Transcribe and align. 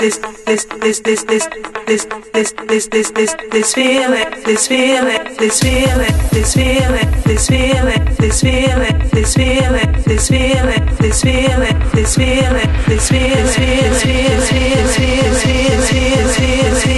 this 0.00 0.16
this 0.46 0.64
this 0.64 1.00
this 1.00 1.24
this 1.24 1.46
this 1.86 2.06
this 2.32 2.52
this 2.52 2.88
this 2.88 3.10
this 3.10 3.36
this 3.52 3.74
feeling 3.74 4.30
this 4.46 4.66
feeling 4.66 5.36
this 5.36 5.60
feeling 5.60 6.16
this 6.32 6.54
feeling 6.54 7.10
this 7.26 7.48
feeling 7.50 8.08
this 8.16 8.40
feeling 8.40 8.98
this 9.10 9.34
feeling 9.34 9.92
this 10.08 10.28
feeling 10.28 10.88
this 10.98 11.20
feeling 11.22 11.84
this 11.92 12.16
feeling 12.16 12.70
this 12.86 13.08
feeling 13.10 13.10
this 13.10 13.10
feeling 13.10 13.44
this 13.44 14.00
feeling 14.00 14.30
this 14.30 14.96
feeling 14.96 15.70
this 15.70 16.36
feeling 16.38 16.89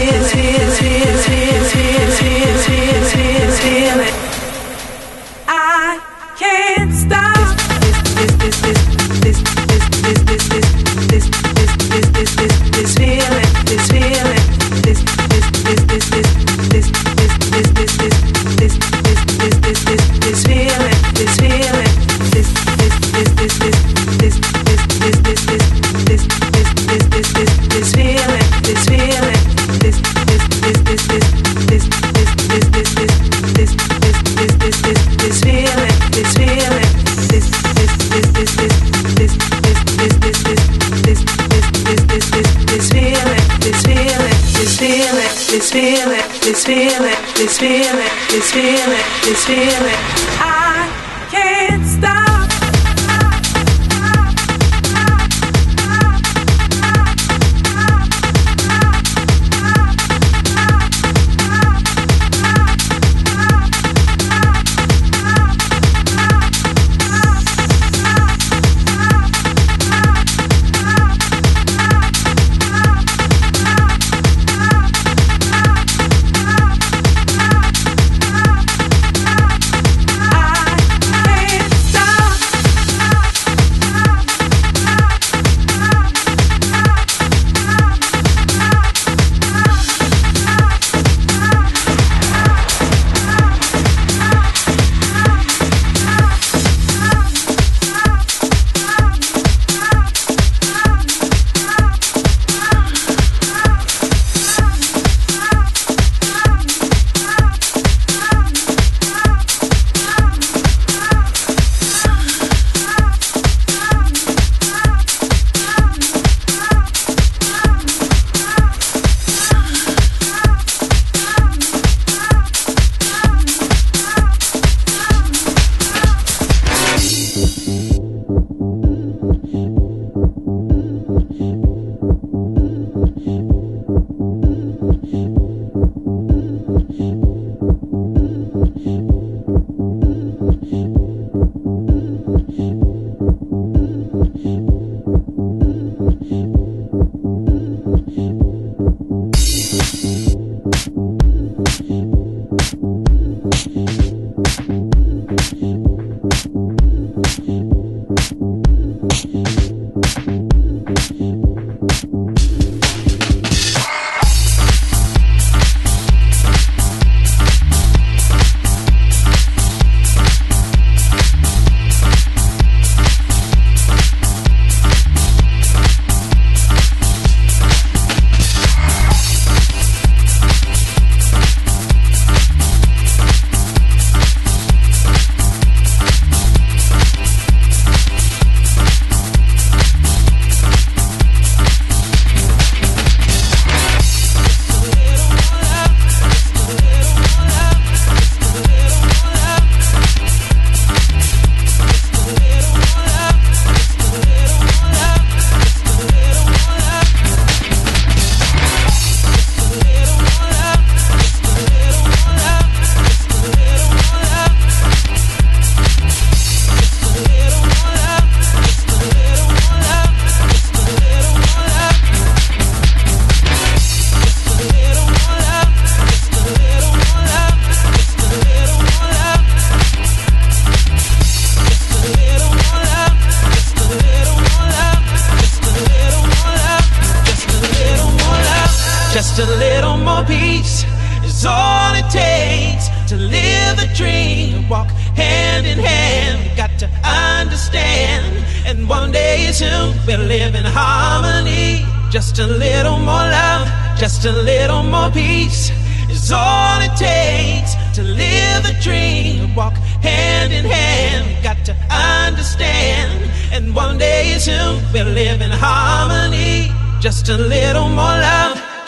this 47.52 47.58
feeling 47.58 48.08
this 48.30 48.50
feeling 48.50 49.04
this 49.24 49.44
feeling 49.44 50.31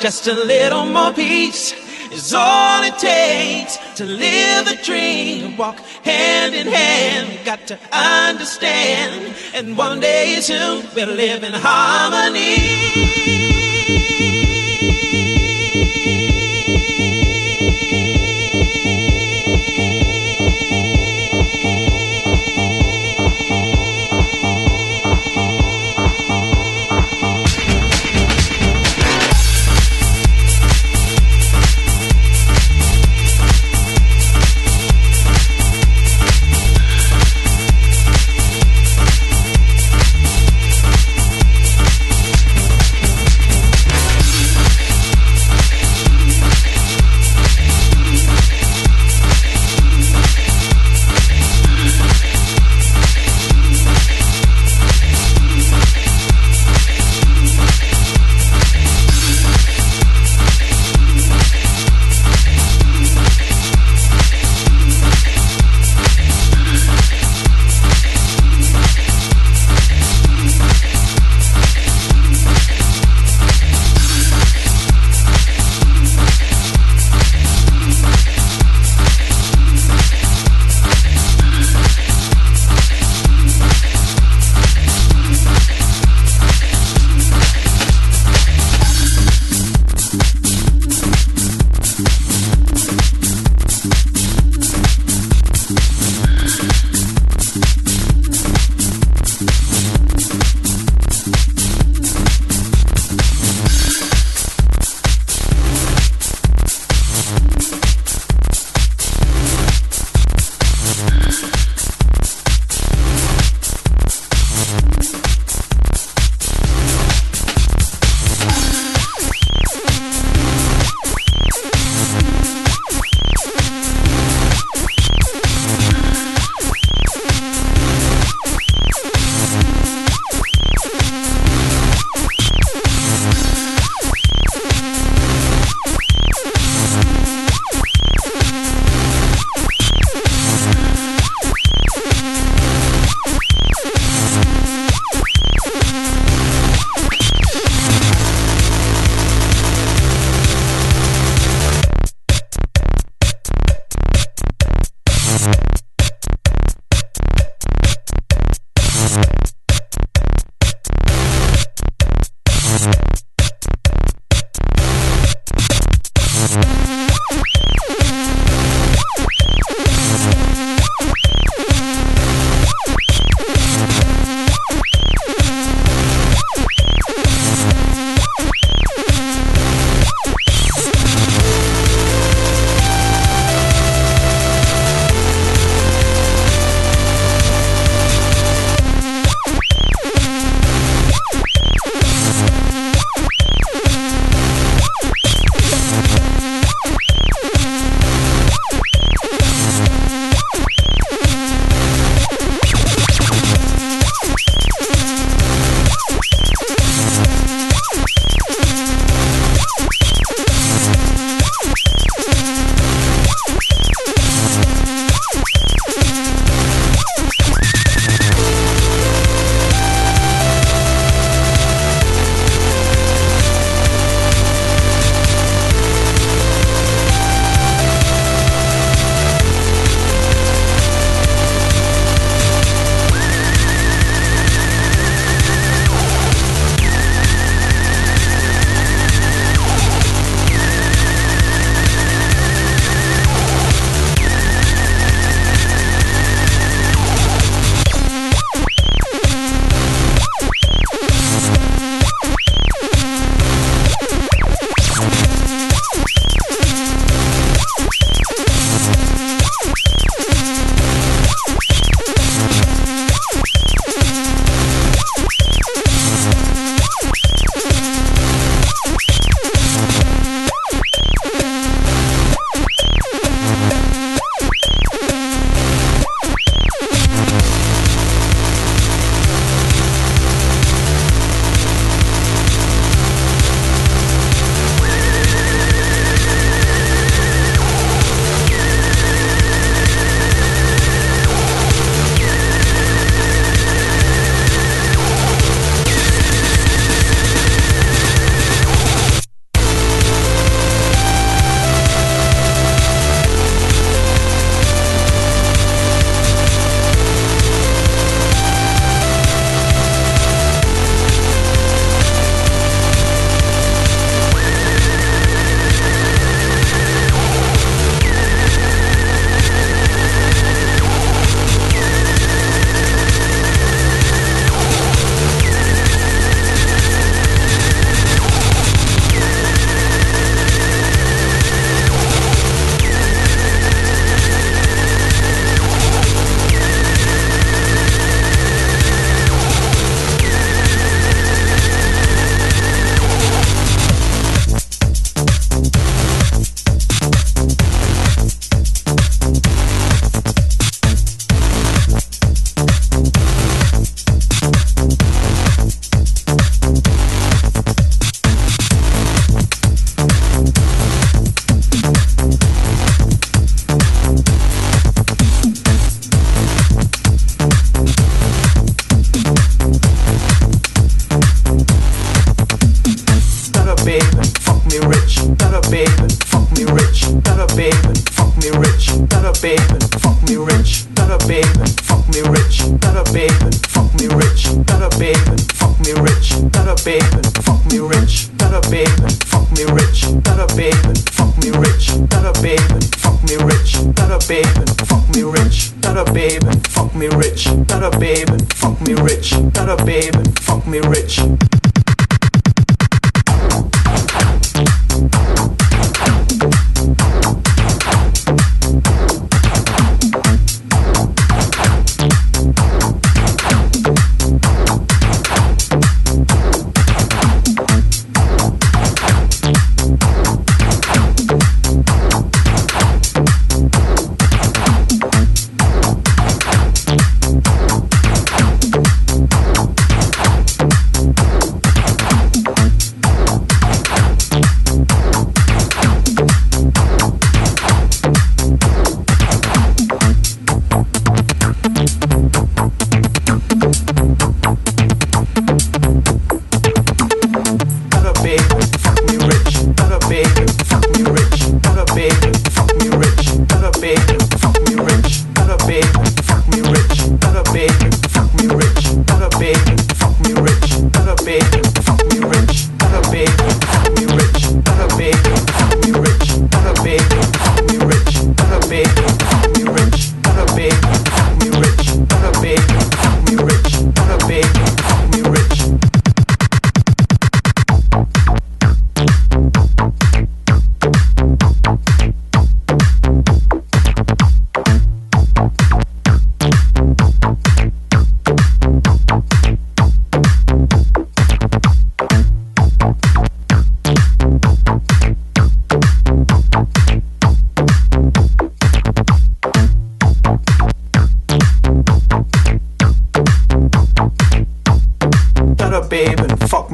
Just 0.04 0.26
a 0.26 0.34
little 0.34 0.84
more 0.84 1.14
peace 1.14 1.72
is 2.12 2.34
all 2.34 2.82
it 2.82 2.98
takes 2.98 3.78
to 3.96 4.04
live 4.04 4.66
the 4.66 4.78
dream. 4.84 5.56
Walk 5.56 5.78
hand 6.04 6.54
in 6.54 6.66
hand, 6.66 7.30
we 7.30 7.42
got 7.42 7.66
to 7.68 7.78
understand. 7.90 9.34
And 9.54 9.78
one 9.78 10.00
day 10.00 10.40
soon 10.42 10.86
we'll 10.94 11.08
live 11.08 11.42
in 11.42 11.54
harmony. 11.54 13.33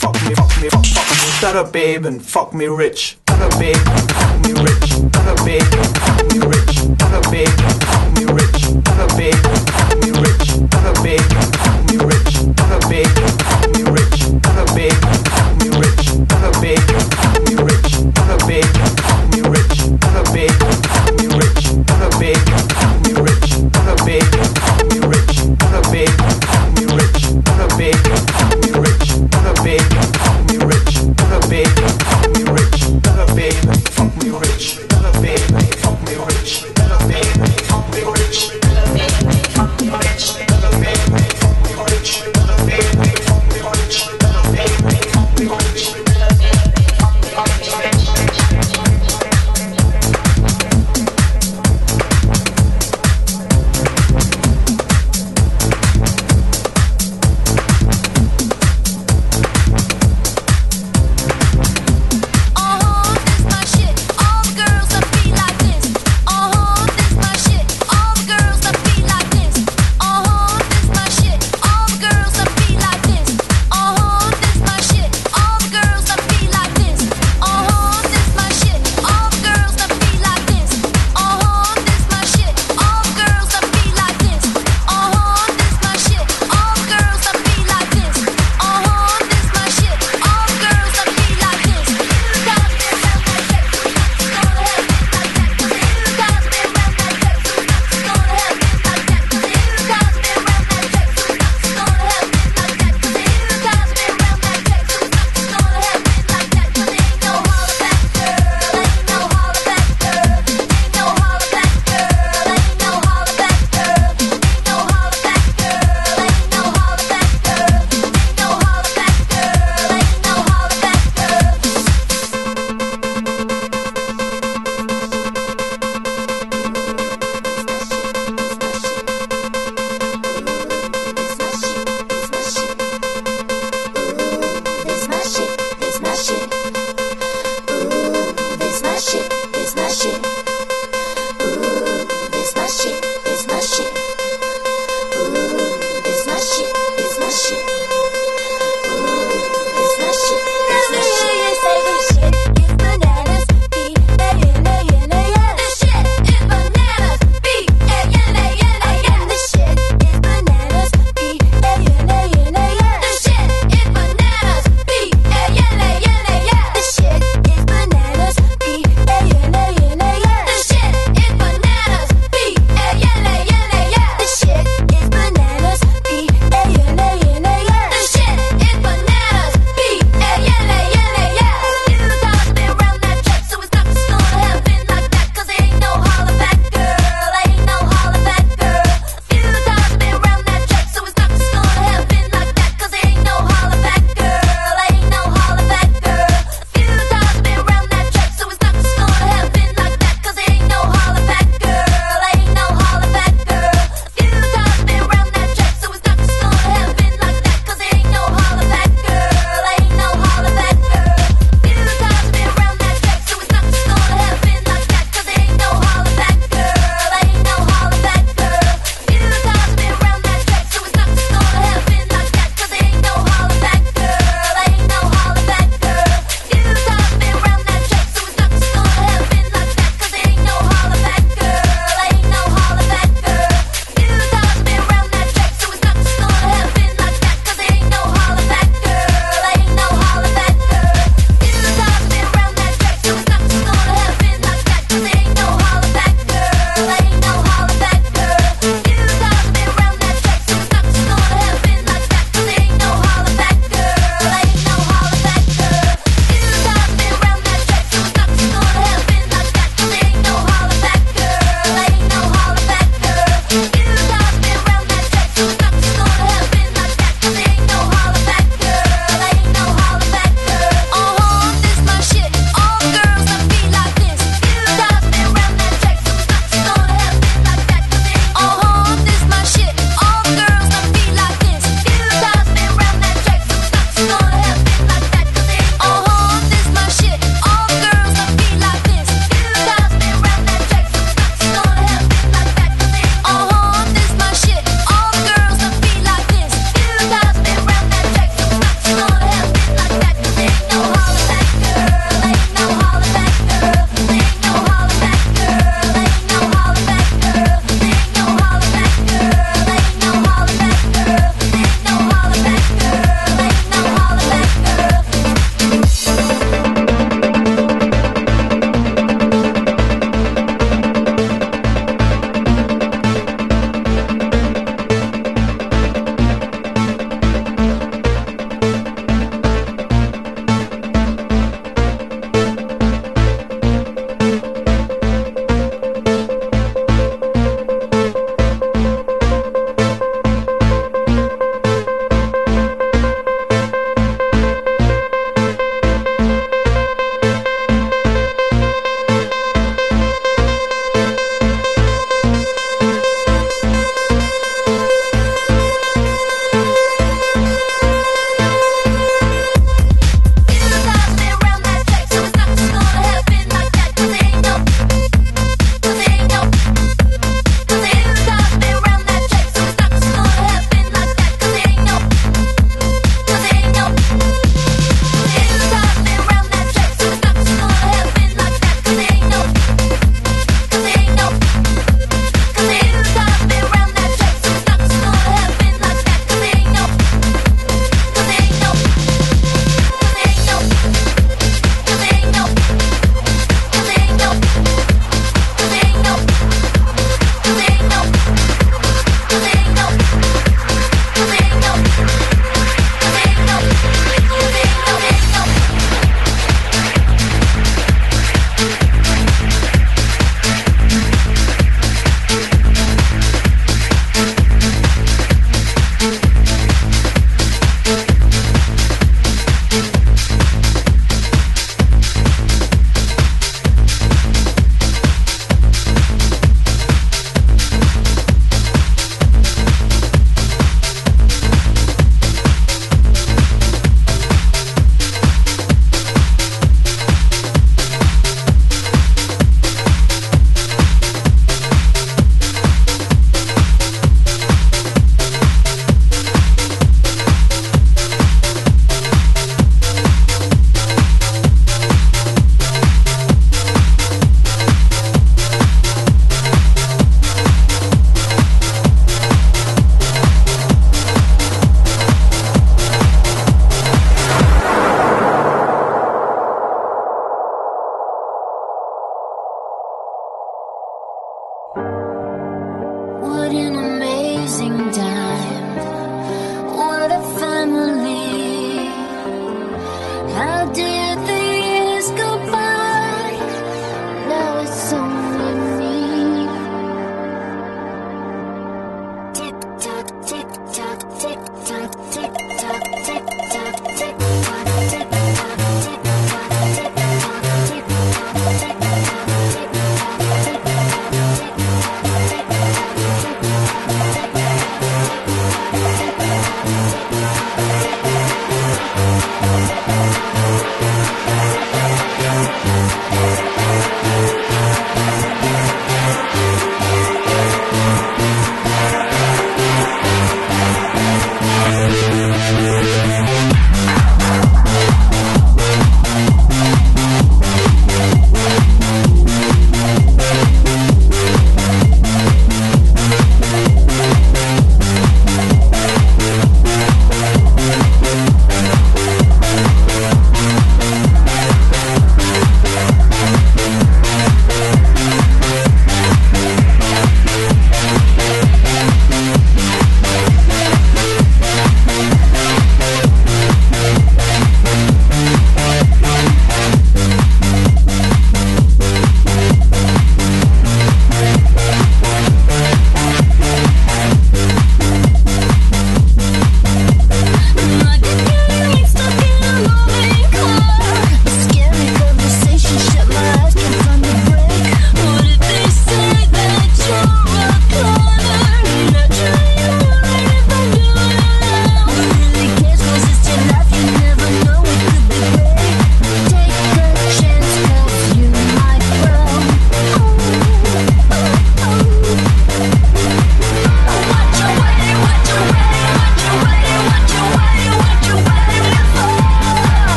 fuck 0.00 0.14
me, 0.24 0.34
fuck 0.34 0.50
me, 0.62 0.68
fuck, 0.70 0.86
fuck 0.86 1.08
me. 1.10 1.16
Shut 1.40 1.56
up, 1.56 1.72
babe, 1.72 2.06
and 2.06 2.22
fuck 2.22 2.54
me 2.54 2.66
rich. 2.66 3.18
Shut 3.28 3.40
up, 3.40 3.58
babe, 3.58 3.76
and 3.76 4.10
fuck 4.10 4.40
me 4.44 4.52
rich. 4.52 4.88
Shut 4.88 5.28
up, 5.28 5.44
babe, 5.44 5.62
and 5.62 5.98
fuck 6.00 6.24
me 6.32 6.38
rich. 6.40 6.74
Shut 6.74 7.12
up, 7.12 7.30
babe, 7.30 7.48
and 7.48 7.82
fuck 7.84 8.08
me 8.16 8.24
rich. 8.32 8.60
Shut 8.60 9.00
up, 9.00 9.16
babe, 9.16 9.34
and 9.44 9.70
fuck 9.70 9.92
me 10.00 10.10
rich. 10.24 10.46
Shut 10.72 10.86
up, 10.88 11.02
babe, 11.04 11.20
and 11.36 11.56
fuck 11.60 11.78
me 11.88 11.96
rich. 12.08 12.32
Shut 12.32 12.72
up, 12.72 12.88
babe, 12.88 13.06
and 13.06 13.42
fuck 13.42 13.44
me 13.44 13.44
rich. 13.44 13.49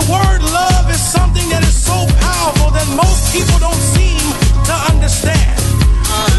The 0.00 0.12
word 0.12 0.40
love 0.40 0.88
is 0.88 0.96
something 0.96 1.44
that 1.52 1.60
is 1.60 1.76
so 1.76 1.92
powerful 2.24 2.72
that 2.72 2.88
most 2.96 3.36
people 3.36 3.60
don't 3.60 3.84
seem 3.92 4.16
to 4.64 4.74
understand. 4.88 5.60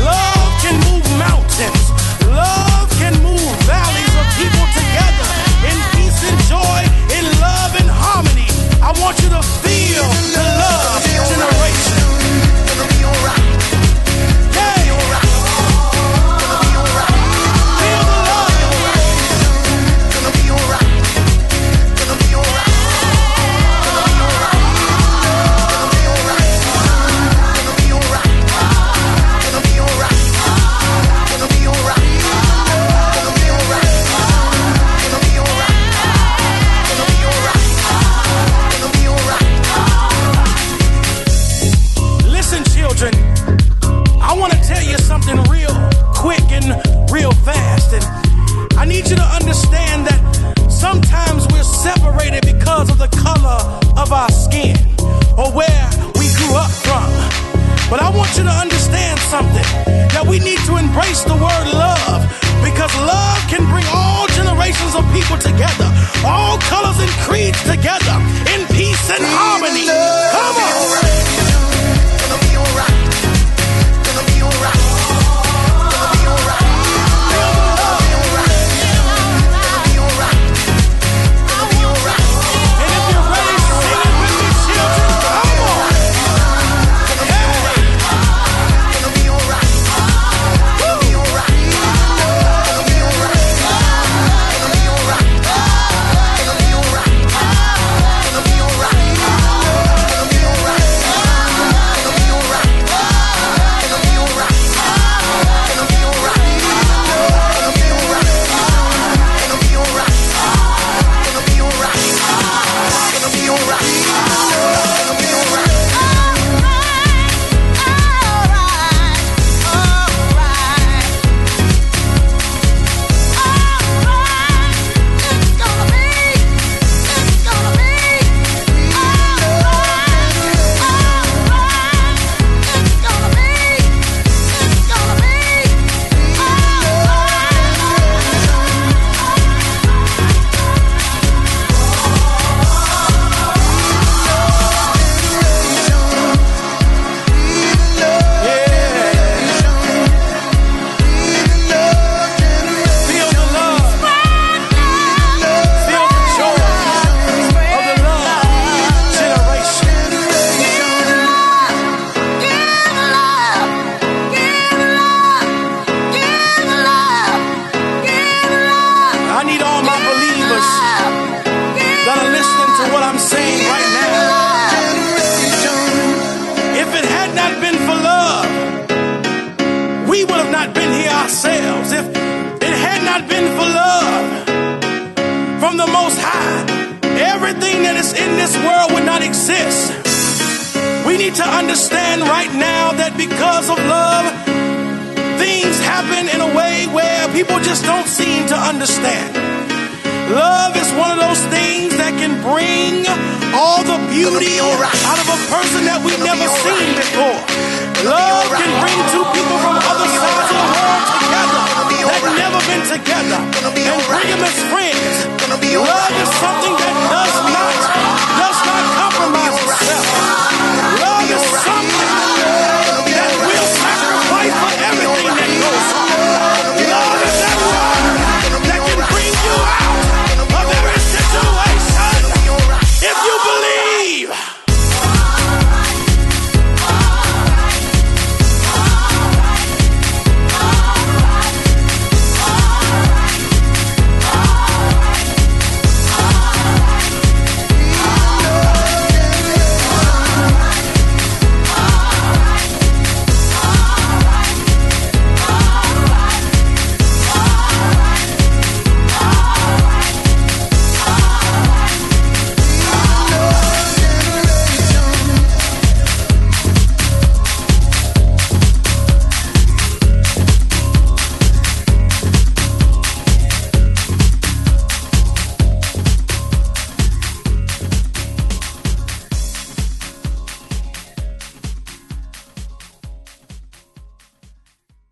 Love 0.01 0.49
can 0.65 0.81
move 0.89 1.05
mountains. 1.21 1.93
Love 2.25 2.89
can 2.97 3.13
move 3.21 3.53
valleys 3.69 4.13
of 4.17 4.25
people 4.33 4.65
together 4.73 5.29
in 5.69 5.77
peace 5.93 6.25
and 6.25 6.37
joy, 6.49 6.81
in 7.13 7.25
love 7.37 7.77
and 7.77 7.85
harmony. 7.85 8.49
I 8.81 8.97
want 8.97 9.21
you 9.21 9.29
to 9.29 9.60